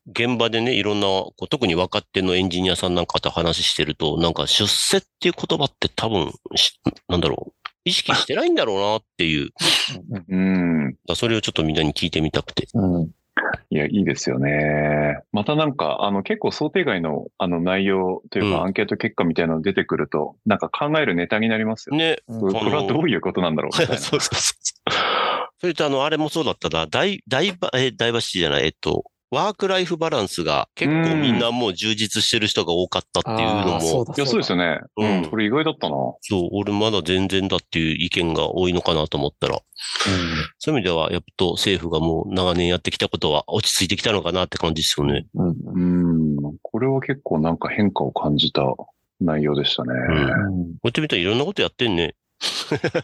[0.07, 7.53] 現場でね、いろんな、こう特に若手のエンジニアさんなんかと話してると、なんか出世っていう言葉って多分、しなんだろう、
[7.83, 9.49] 意識してないんだろうなっていう、
[10.29, 10.95] うん。
[11.07, 12.67] らそれをちょっとみんなに聞いてみたくて。
[12.73, 13.11] うん。
[13.69, 15.19] いや、いいですよね。
[15.31, 22.17] またなんか、あの、結構想定外の、あの、内容といううんか、アンケート結果みたいなの出てくると、なんか考えるネタになりますよね。
[22.27, 22.39] ね。
[22.39, 23.97] これこれはどういうことなんだろうみたいな。
[24.01, 24.91] そうそうそう。
[25.59, 26.87] それとあの、あれもそうだったな。
[26.87, 34.79] ダイ、ダイバ、え、ダイバーシティじゃない、えっと、ワークライフバランスが結構みんなもう充実してる人が多かったっていうのも、いや、そうですよね。
[34.97, 35.25] ううんん。
[35.29, 35.95] これ意外だったな。
[36.19, 39.61] そう、俺まだ全然だっていう意見が多いのかなと思ったら、
[40.59, 45.25] そういう意味では、やっと政府がもう長年やってきたことは落ち着いてきたのかなって感じですよね。
[45.33, 45.55] うん。
[46.35, 46.57] うん。
[46.61, 48.63] これは結構なんか変化を感じた
[49.21, 49.93] 内容でしたね。
[49.93, 52.15] うんうんこうやって見たらいろんなことやってんね。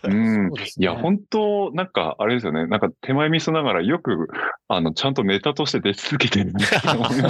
[0.04, 0.52] うん。
[0.78, 2.68] いや、本当なんか、あれですよね。
[2.68, 4.28] なんか、手前味噌ながらよく、
[4.68, 6.54] あの、ちゃんとネタとして出続けてる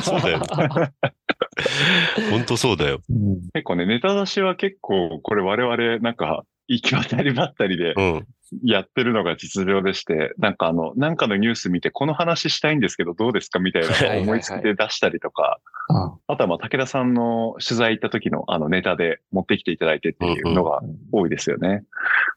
[0.01, 0.41] そうだよ。
[2.31, 3.01] 本当そうだよ。
[3.09, 8.27] うん結構ね、ネタ出しは結構、これ我々、なんか、行き渡りばったりでうん。
[8.63, 20.81] やってるのが実情でして、なんかあの、なんかのニュース見て、この話したいんですけど、どうですかみたいな思いつきで出したりとか、ああとはまあ、武田さんの取材行った時のあのネタで持ってきていただいてっていうのが
[21.11, 21.83] 多いですよね。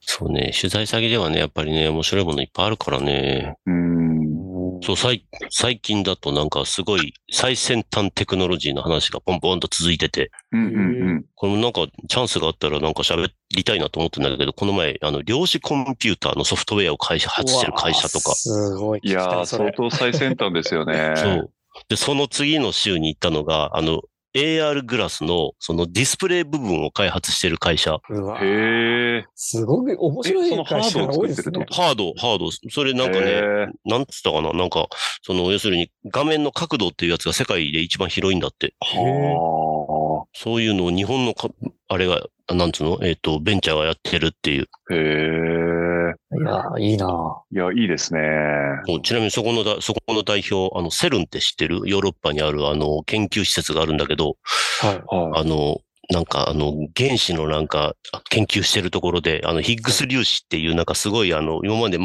[0.01, 0.53] そうね。
[0.59, 3.57] 取材先ではね、やっぱりね、面白いものいっぱいあるからね。
[3.66, 3.99] うん。
[4.82, 10.78] そう、最最近だとなんかすごい最先端テクノロジーの話がポンポンと続いてて、うんうんう
[11.14, 11.24] ん。
[11.34, 19.00] これもなんかチャンスがあったらなんか喋りたいなと思ってんだけど、この前、あの、量子コンピューターのソフトウェアを開発してる会社とか、すごい。
[19.02, 21.14] いやー、相当最先端ですよね。
[21.16, 21.50] そう。
[21.88, 24.02] で、その次の週に行ったのが、あの、
[24.34, 27.98] AR グラスのそのディスプレイ部分を開発してる会社。
[28.08, 29.24] うわへえ。
[29.34, 31.66] すごく面白い会社が多いですね。
[31.70, 32.50] ハード、ハード。
[32.70, 33.42] それなんかね、
[33.84, 34.52] なんつったかな？
[34.52, 34.86] なんか、
[35.22, 38.74] その、要するに画面の角度っていうやつが世界で一番広いんだって。
[38.80, 41.48] はそういうのを日本のか、
[41.88, 42.20] あれが、
[42.54, 42.98] なんつうの？
[43.02, 44.68] えっ、と、ベンチャーがやってるっていう。
[44.90, 44.94] あ。
[44.94, 45.69] へえ。
[46.38, 48.20] いやー、いいないや、いいですね。
[48.87, 51.83] そうちなみにそこのだ、そこの代表、あの、セルンって知ってる？
[51.87, 54.37] ヨーロッパにある、あの、研究施設があるんだけど、
[54.81, 55.03] はい。
[55.07, 55.79] はあの、
[56.11, 57.94] なんか、あの、原子のなんか、
[58.31, 61.99] 研究してるところで、あの、ヒッグス粒子っていう、なんかすごい、あの、今まで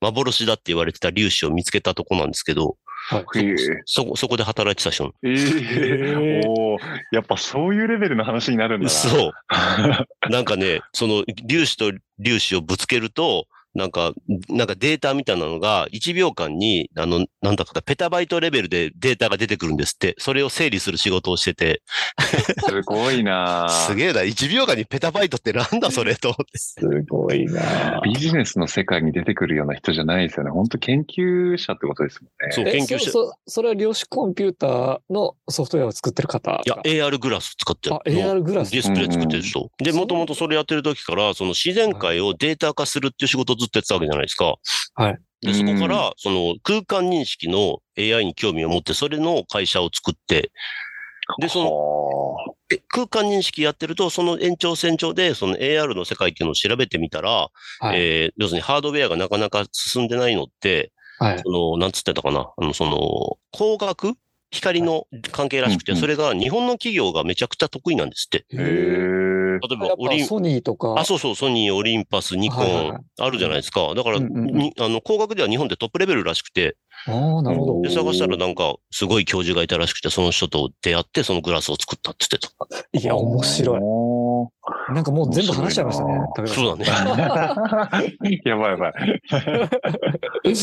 [0.00, 2.76] 幻だって言われてた粒子を見つけたとこなんですけど、
[3.18, 3.38] い。
[3.38, 3.56] へえ。
[3.84, 5.14] そこ、そこで働いてた人。
[5.22, 6.42] ええ。
[6.46, 6.78] おー
[7.12, 8.90] やっぱそういうレベルの話になるんだな。
[8.90, 9.32] そう。
[10.30, 11.92] なんかね、その粒子と
[12.22, 14.12] 粒子をぶつけると、なんか、
[14.48, 20.14] なんかデータみたいなのが1秒間に、あの、なんだかなペタバイトレベルでデータが出てくるんですって。
[20.18, 21.82] それを整理する仕事をしてて。
[22.66, 24.20] すごいなすげえな。
[24.22, 26.58] 1秒間にペタバイトってなんだそれと思って。
[26.58, 26.76] す
[27.08, 30.50] ごいなビジネスの世界に出てくるような人じゃないですよね。
[30.50, 32.52] 本当研究者ってことですもんね。
[32.52, 33.10] そう、え研究者。
[33.10, 36.60] そそそれは量子コンピューターのソフトウェアを作ってる方？
[36.64, 39.70] いや、AR グラス使ってるあ、AR グラスディスプレイ作ってる人。
[39.78, 44.56] で、もともとそれやってる時から、その自然界をデータ化するっていう仕事をずっとやってたわけじゃないですか。
[44.94, 45.18] はい。
[45.42, 50.50] で、そこから、その空間認識の AI に興味を持って、それの会社を作って、
[51.40, 52.54] で、その
[52.88, 57.48] 空間認識やってると、その延長線上で、その AR の世界っていうのを調べてみたら、
[57.80, 58.00] はい。
[58.00, 61.38] えー要するにハードウェアがなかなか進んでないのって、はい。
[61.38, 64.14] その、なんつってたかな、あの、その、光学
[64.50, 68.44] 光の関係らしくて、それが日本の企業がめちゃくちゃ得意なんですって。
[68.50, 70.94] 例えばオリンぱ、ソニーとか。
[70.98, 73.94] あ、そうそう、ソニー、オリンパス、ニコンあるじゃないですか。
[73.94, 74.20] だから、あ
[74.88, 77.82] の、工学では日本でトップレベルらしくて、ああ、なるほど。
[77.82, 82.48] で、探したらなんか、すごい教授がいたらしくて、その人と出会って、そのグラスを作ったって言って
[82.92, 82.98] た。
[82.98, 83.78] いや、面白い。
[83.78, 84.94] い。
[84.94, 86.48] なんかもう全部話しちゃいましたね。
[86.48, 86.84] そうだね。
[88.44, 88.92] やばいやばい。
[90.50, 90.54] い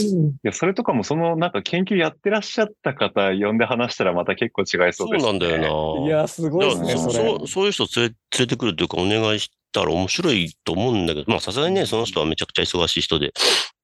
[0.44, 5.32] や、それとかもそのなんか研究やってらっしゃった方呼んで話したらまた結構違いそそううです、ね。
[5.32, 6.08] なんだよな。
[6.08, 7.30] いや、すごいですね、だからそれ。
[7.30, 13.34] そうそういう人連れ連れてくるというか、お願いしたら面白いと思うんだけど、まあさすがにね、その人はめちゃくちゃ忙しい人で、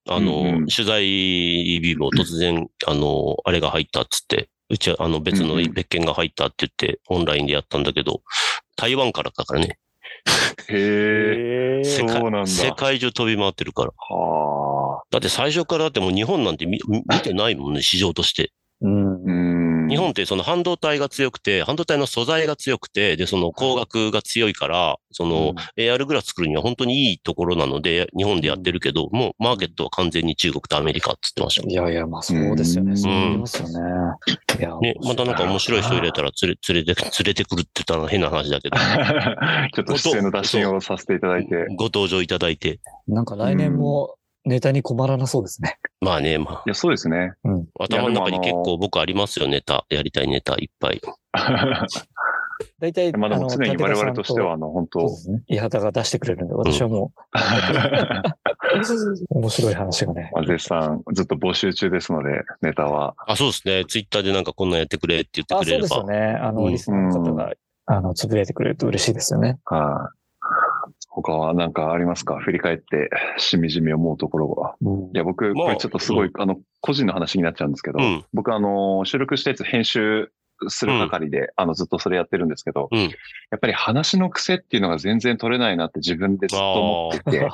[0.08, 8.22] あの、うんうん取材日も突然、 あの、あれが入ったっつって、うちはあの別の別件が入ったって言って、オンラインでやったんだけど、
[8.76, 9.78] 台湾からだからね、
[10.68, 11.84] へえ。
[11.84, 13.92] そうなんだ世界中飛び回ってるから。
[13.96, 15.04] はあ。
[15.10, 18.52] だって最初からだってもう日本なんて見見見てないもんね、市場として。
[18.80, 19.24] うん。
[19.24, 19.53] うん。
[19.88, 32.90] 日本ってその半導体が強くて、半導体の素材が強くて、で、その工学が強いから、その AR グラス作るには本当にいいところなので、日本でやってるけど、もうマーケットは完全に中国とアメリカって言ってましいやいや、まあそうですよね。
[32.90, 33.74] うんそうなりますよね。
[34.58, 34.78] いやた。
[34.80, 38.76] ね、またなんか面白い人入れたら連れ、連れて、連れてくるって言ったら変な話だけど、
[39.74, 41.66] ちょっと出演の打診をさせていただいて。
[41.76, 42.80] ご登場いただいて。
[43.06, 45.78] なんか来年もネタに困らなそうですね。
[46.00, 47.32] まあね、まいや、そうですね。
[47.78, 49.86] あ、頭の中に結構僕ありますよ、ネタ。
[49.88, 51.00] やりたいネタいっぱい。
[52.78, 55.08] 大体、まあでも常に我々としては、ああの、本当。
[55.48, 57.12] 伊畑が出してくれるんで、私はも
[59.30, 60.30] う、面白い話がね。
[60.34, 63.14] まあ絶賛ずっと募集中ですので、ネタは。
[63.26, 63.84] あ、そうですね。
[63.86, 66.20] ツイッターでなんかこんなんやってくれって言ってあ、くれればそうですよ。
[66.20, 66.36] ね。
[66.36, 67.52] あの、うんリスナーの方が、
[67.86, 69.58] あの、つぶやいてくれると嬉しいですよね。
[69.64, 70.23] はい。
[71.16, 72.40] 他は何かありますか？
[72.40, 74.74] 振り返って、しみじみ思うところは。
[74.82, 78.24] いや、僕、まあこれちょっとすごい、あの、個人の話になっちゃうんですけど、うん。
[78.32, 80.32] 僕、あの、収録したやつ編集
[80.66, 83.00] する係で、あの、ずっとそれやってるんですけど、うん。
[83.00, 83.08] や
[83.56, 87.48] っぱり話の癖っていうのが全然取れないなって自分でずっと思ってて、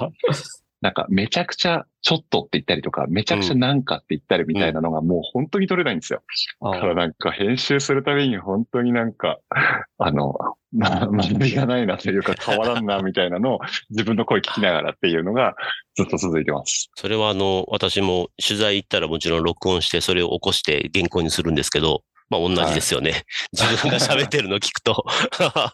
[0.81, 6.23] なんかめちゃくちゃちょっとって言ったりとか、めちゃくちゃなんかって言ったりみたいなのがもう本当に取れないんですよ。
[6.63, 9.39] だからなんか編集するたびに本当になんか、
[9.99, 10.35] あの、
[10.73, 13.59] ま、学びがないなというか変わらんなみたいなのを
[13.91, 15.55] 自分の声聞きながらっていうのが
[15.97, 16.91] ずっと続いてます。
[16.95, 23.25] それはあの、私も取材行ったらもちろん録音してそれを起こして原稿にするんですけど、まあ同じですよね。
[23.53, 25.05] 自分が喋ってるの聞くと。
[25.41, 25.73] あ、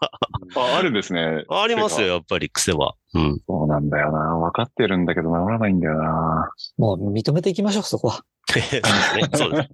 [0.79, 1.45] あるんですね。
[1.51, 2.95] ありますよ、やっぱり癖は。
[3.15, 3.41] うん。
[3.47, 4.37] そうなんだよな。
[4.37, 6.51] 分かってるんだけど治らないんだよな。
[6.79, 8.23] もう認めていきましょう、そこは。
[8.49, 9.29] そうですね。
[9.35, 9.69] そうで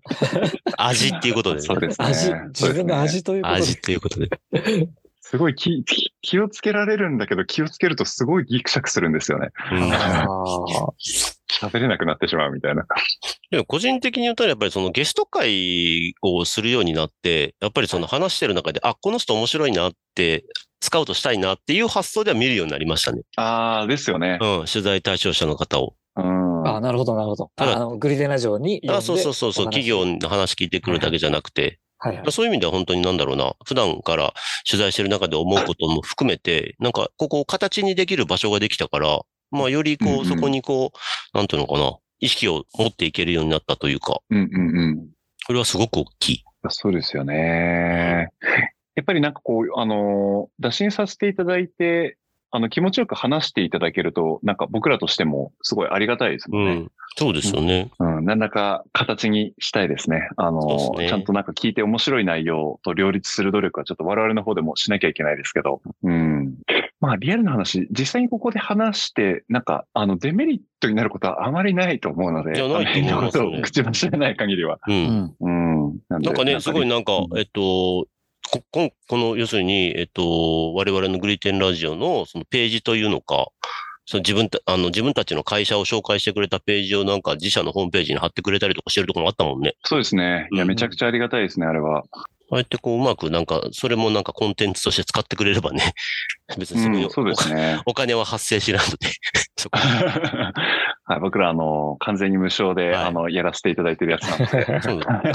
[0.48, 0.56] す。
[0.76, 1.62] 味っていうことでね。
[1.62, 2.06] そうですね。
[2.08, 3.60] 味、自分の味ということで。
[3.60, 4.28] 味っていうことで。
[5.32, 9.48] すごい気気 気をつけられるんだけど、気をつけるとすごいギクシャクするんですよね。
[11.50, 12.84] 喋れなくなってしまうみたいな。
[13.50, 20.44] でも個人的に言うと、やっぱりそのゲスト会をするようになって、やっぱりその話してる中で、あ、この人面白いなって、
[20.82, 23.22] スカウトしたいなっていう発想では見るようになりましたね。
[23.36, 24.38] ああ、ですよね。
[24.40, 25.94] うん、取材対象者の方を。
[26.16, 26.68] うん。
[26.68, 27.50] あ、なるほど、なるほど。
[27.56, 28.82] ただあの、グリデンラジオに。
[28.88, 32.32] あそうそうそうそう、企業の話聞いてくるだけじゃなくて、はいはい。
[32.32, 34.34] そういう意味では本当になんだろうな、普段から
[34.68, 39.20] 取材してる中で思うことも含めて、なんかここを形にできる場所ができたから、
[39.52, 45.08] まあよりこう、そこにこう、なんていうのかな、意識を持っていけるようになったというか、うんうんうん。
[45.46, 46.44] これはすごく大きい。
[46.70, 48.30] そうですよね。
[48.94, 52.18] やっぱりなんかこう、あの、打診させていただいて、
[52.52, 56.74] あの、気持ちよく話していただけると、なんか僕らとしてもすごいありがたいですうもんね。
[56.74, 56.90] ん。
[57.16, 57.90] そうですよね。
[57.98, 60.28] うん、何らか形にしたいですね。
[60.36, 65.80] あの、ねちゃんとなんか聞いて面白い内容と両立する努力はちょっと我々の方でもしなきゃいけないですけど。
[66.02, 66.54] うん。
[67.00, 74.78] まあ、リアルな話、実際にここで話して、なんか、あの、デメリットになることはあまりないと思うので、いやないと思いますね口走れない限りは。
[74.86, 74.92] う。
[74.92, 75.34] うんん。
[75.40, 75.98] うん。
[76.08, 78.06] ななんかね、すごいなんかう、んえっと、
[78.52, 83.48] こ、こんこの、要するに、えっと、我々のグリテンラジオのそのページというのか、
[84.04, 89.74] その自分た、あの、自分たちの会社を紹介してくれたページをなんか自社のホームページに貼ってくれたりとかしてるところもあったもんね。
[89.84, 90.48] そうですね。
[90.52, 92.04] いや、うんめちゃくちゃありがたいですね、あれは。
[92.12, 95.94] ああやってこう、うまくなんか、それもなんかコンテンツとして使ってくれればね、
[96.58, 97.80] 別にすごい、うん、そうですね。
[97.86, 99.08] お金は発生しないので、
[99.62, 99.79] そこ。
[101.05, 104.83] はい、僕ら、あの、完全に無償で、はいあの、やらせていただいてるやつなんで。
[104.83, 105.22] そうだ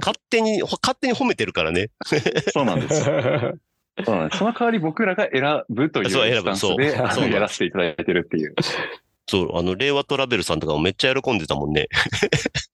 [0.00, 1.88] 勝手に、ほ勝手に褒めてるからね。
[2.52, 3.04] そうなんです。
[3.04, 3.14] そう
[4.16, 4.38] なんです。
[4.38, 8.54] その代わり僕らが選ぶというスタンスで、そうあそうやらせていただいてるっていう。
[9.28, 11.88] そう、あの、令和トラベルさんとかもめっちゃ喜んでたもんね。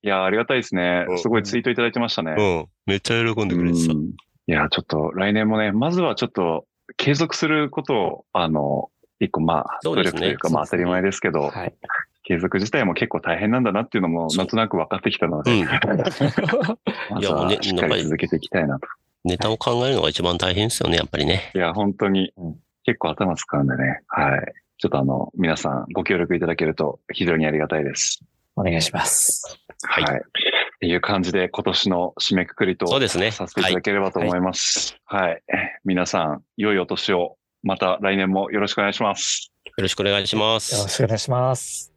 [0.03, 1.19] いや、ありがたいですねうん。
[1.19, 2.35] すごいツイートいただいてましたね。
[2.37, 2.67] うん。
[2.87, 3.95] めっちゃ喜んでくれてた。
[3.95, 4.11] うん
[4.49, 8.91] いや、ちょっと来年もね、まずはちょっと継続することを、あの、
[9.25, 11.75] 一個まあ、努力というか、まあ当たり前ですけど、はい。
[12.25, 15.65] 継続自体も結構大変なんだなっていうのも、なんとなく分かってきたのうで、ん。
[15.67, 15.71] ま
[16.11, 16.25] ず
[17.21, 18.89] いやもうねはしっかり続けていきたいなと。
[19.25, 21.53] ネタを考えるのが一番大変ですよね、やっぱりね。
[21.55, 24.53] いや、本当にうん結構頭使うんでね、はい。
[24.79, 28.25] ちょっとあの、皆さんご協力いただけると非常にありがたいです。
[28.57, 29.57] お願いします。
[29.85, 33.31] はいっていう感じで今年の締めくくりとそうですね。
[33.31, 34.97] させていただければと思います。
[35.05, 35.41] はい。
[35.85, 39.53] 皆さん、良いお年を、また来年もよろしくお願いします。
[39.64, 40.88] よろしくお願いしまよろす。
[40.88, 41.92] しくお願いします。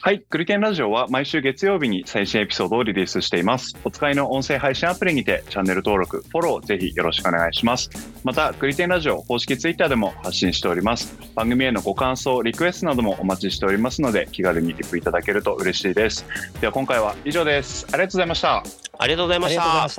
[0.00, 0.20] はい。
[0.20, 3.76] クリテンラジオは毎週月曜日に最新エピソードをリリースしています。
[3.82, 7.90] お使いの音声配信アプリにてチャンネル登録、フォローぜひよろしくお願いします。
[8.22, 11.18] また、クリテンラジオ公式ツイッターでも発信しております。
[11.34, 16.24] 番組へのご感想、リクエストなどもお待ちしておりますので、気軽にリプいただけると嬉しいです。
[16.60, 17.84] では今回は以上です。
[17.90, 18.62] ありがとうございました。
[19.00, 19.88] ありがとうございましありがとうございたま。
[19.88, 19.96] し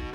[0.00, 0.05] た。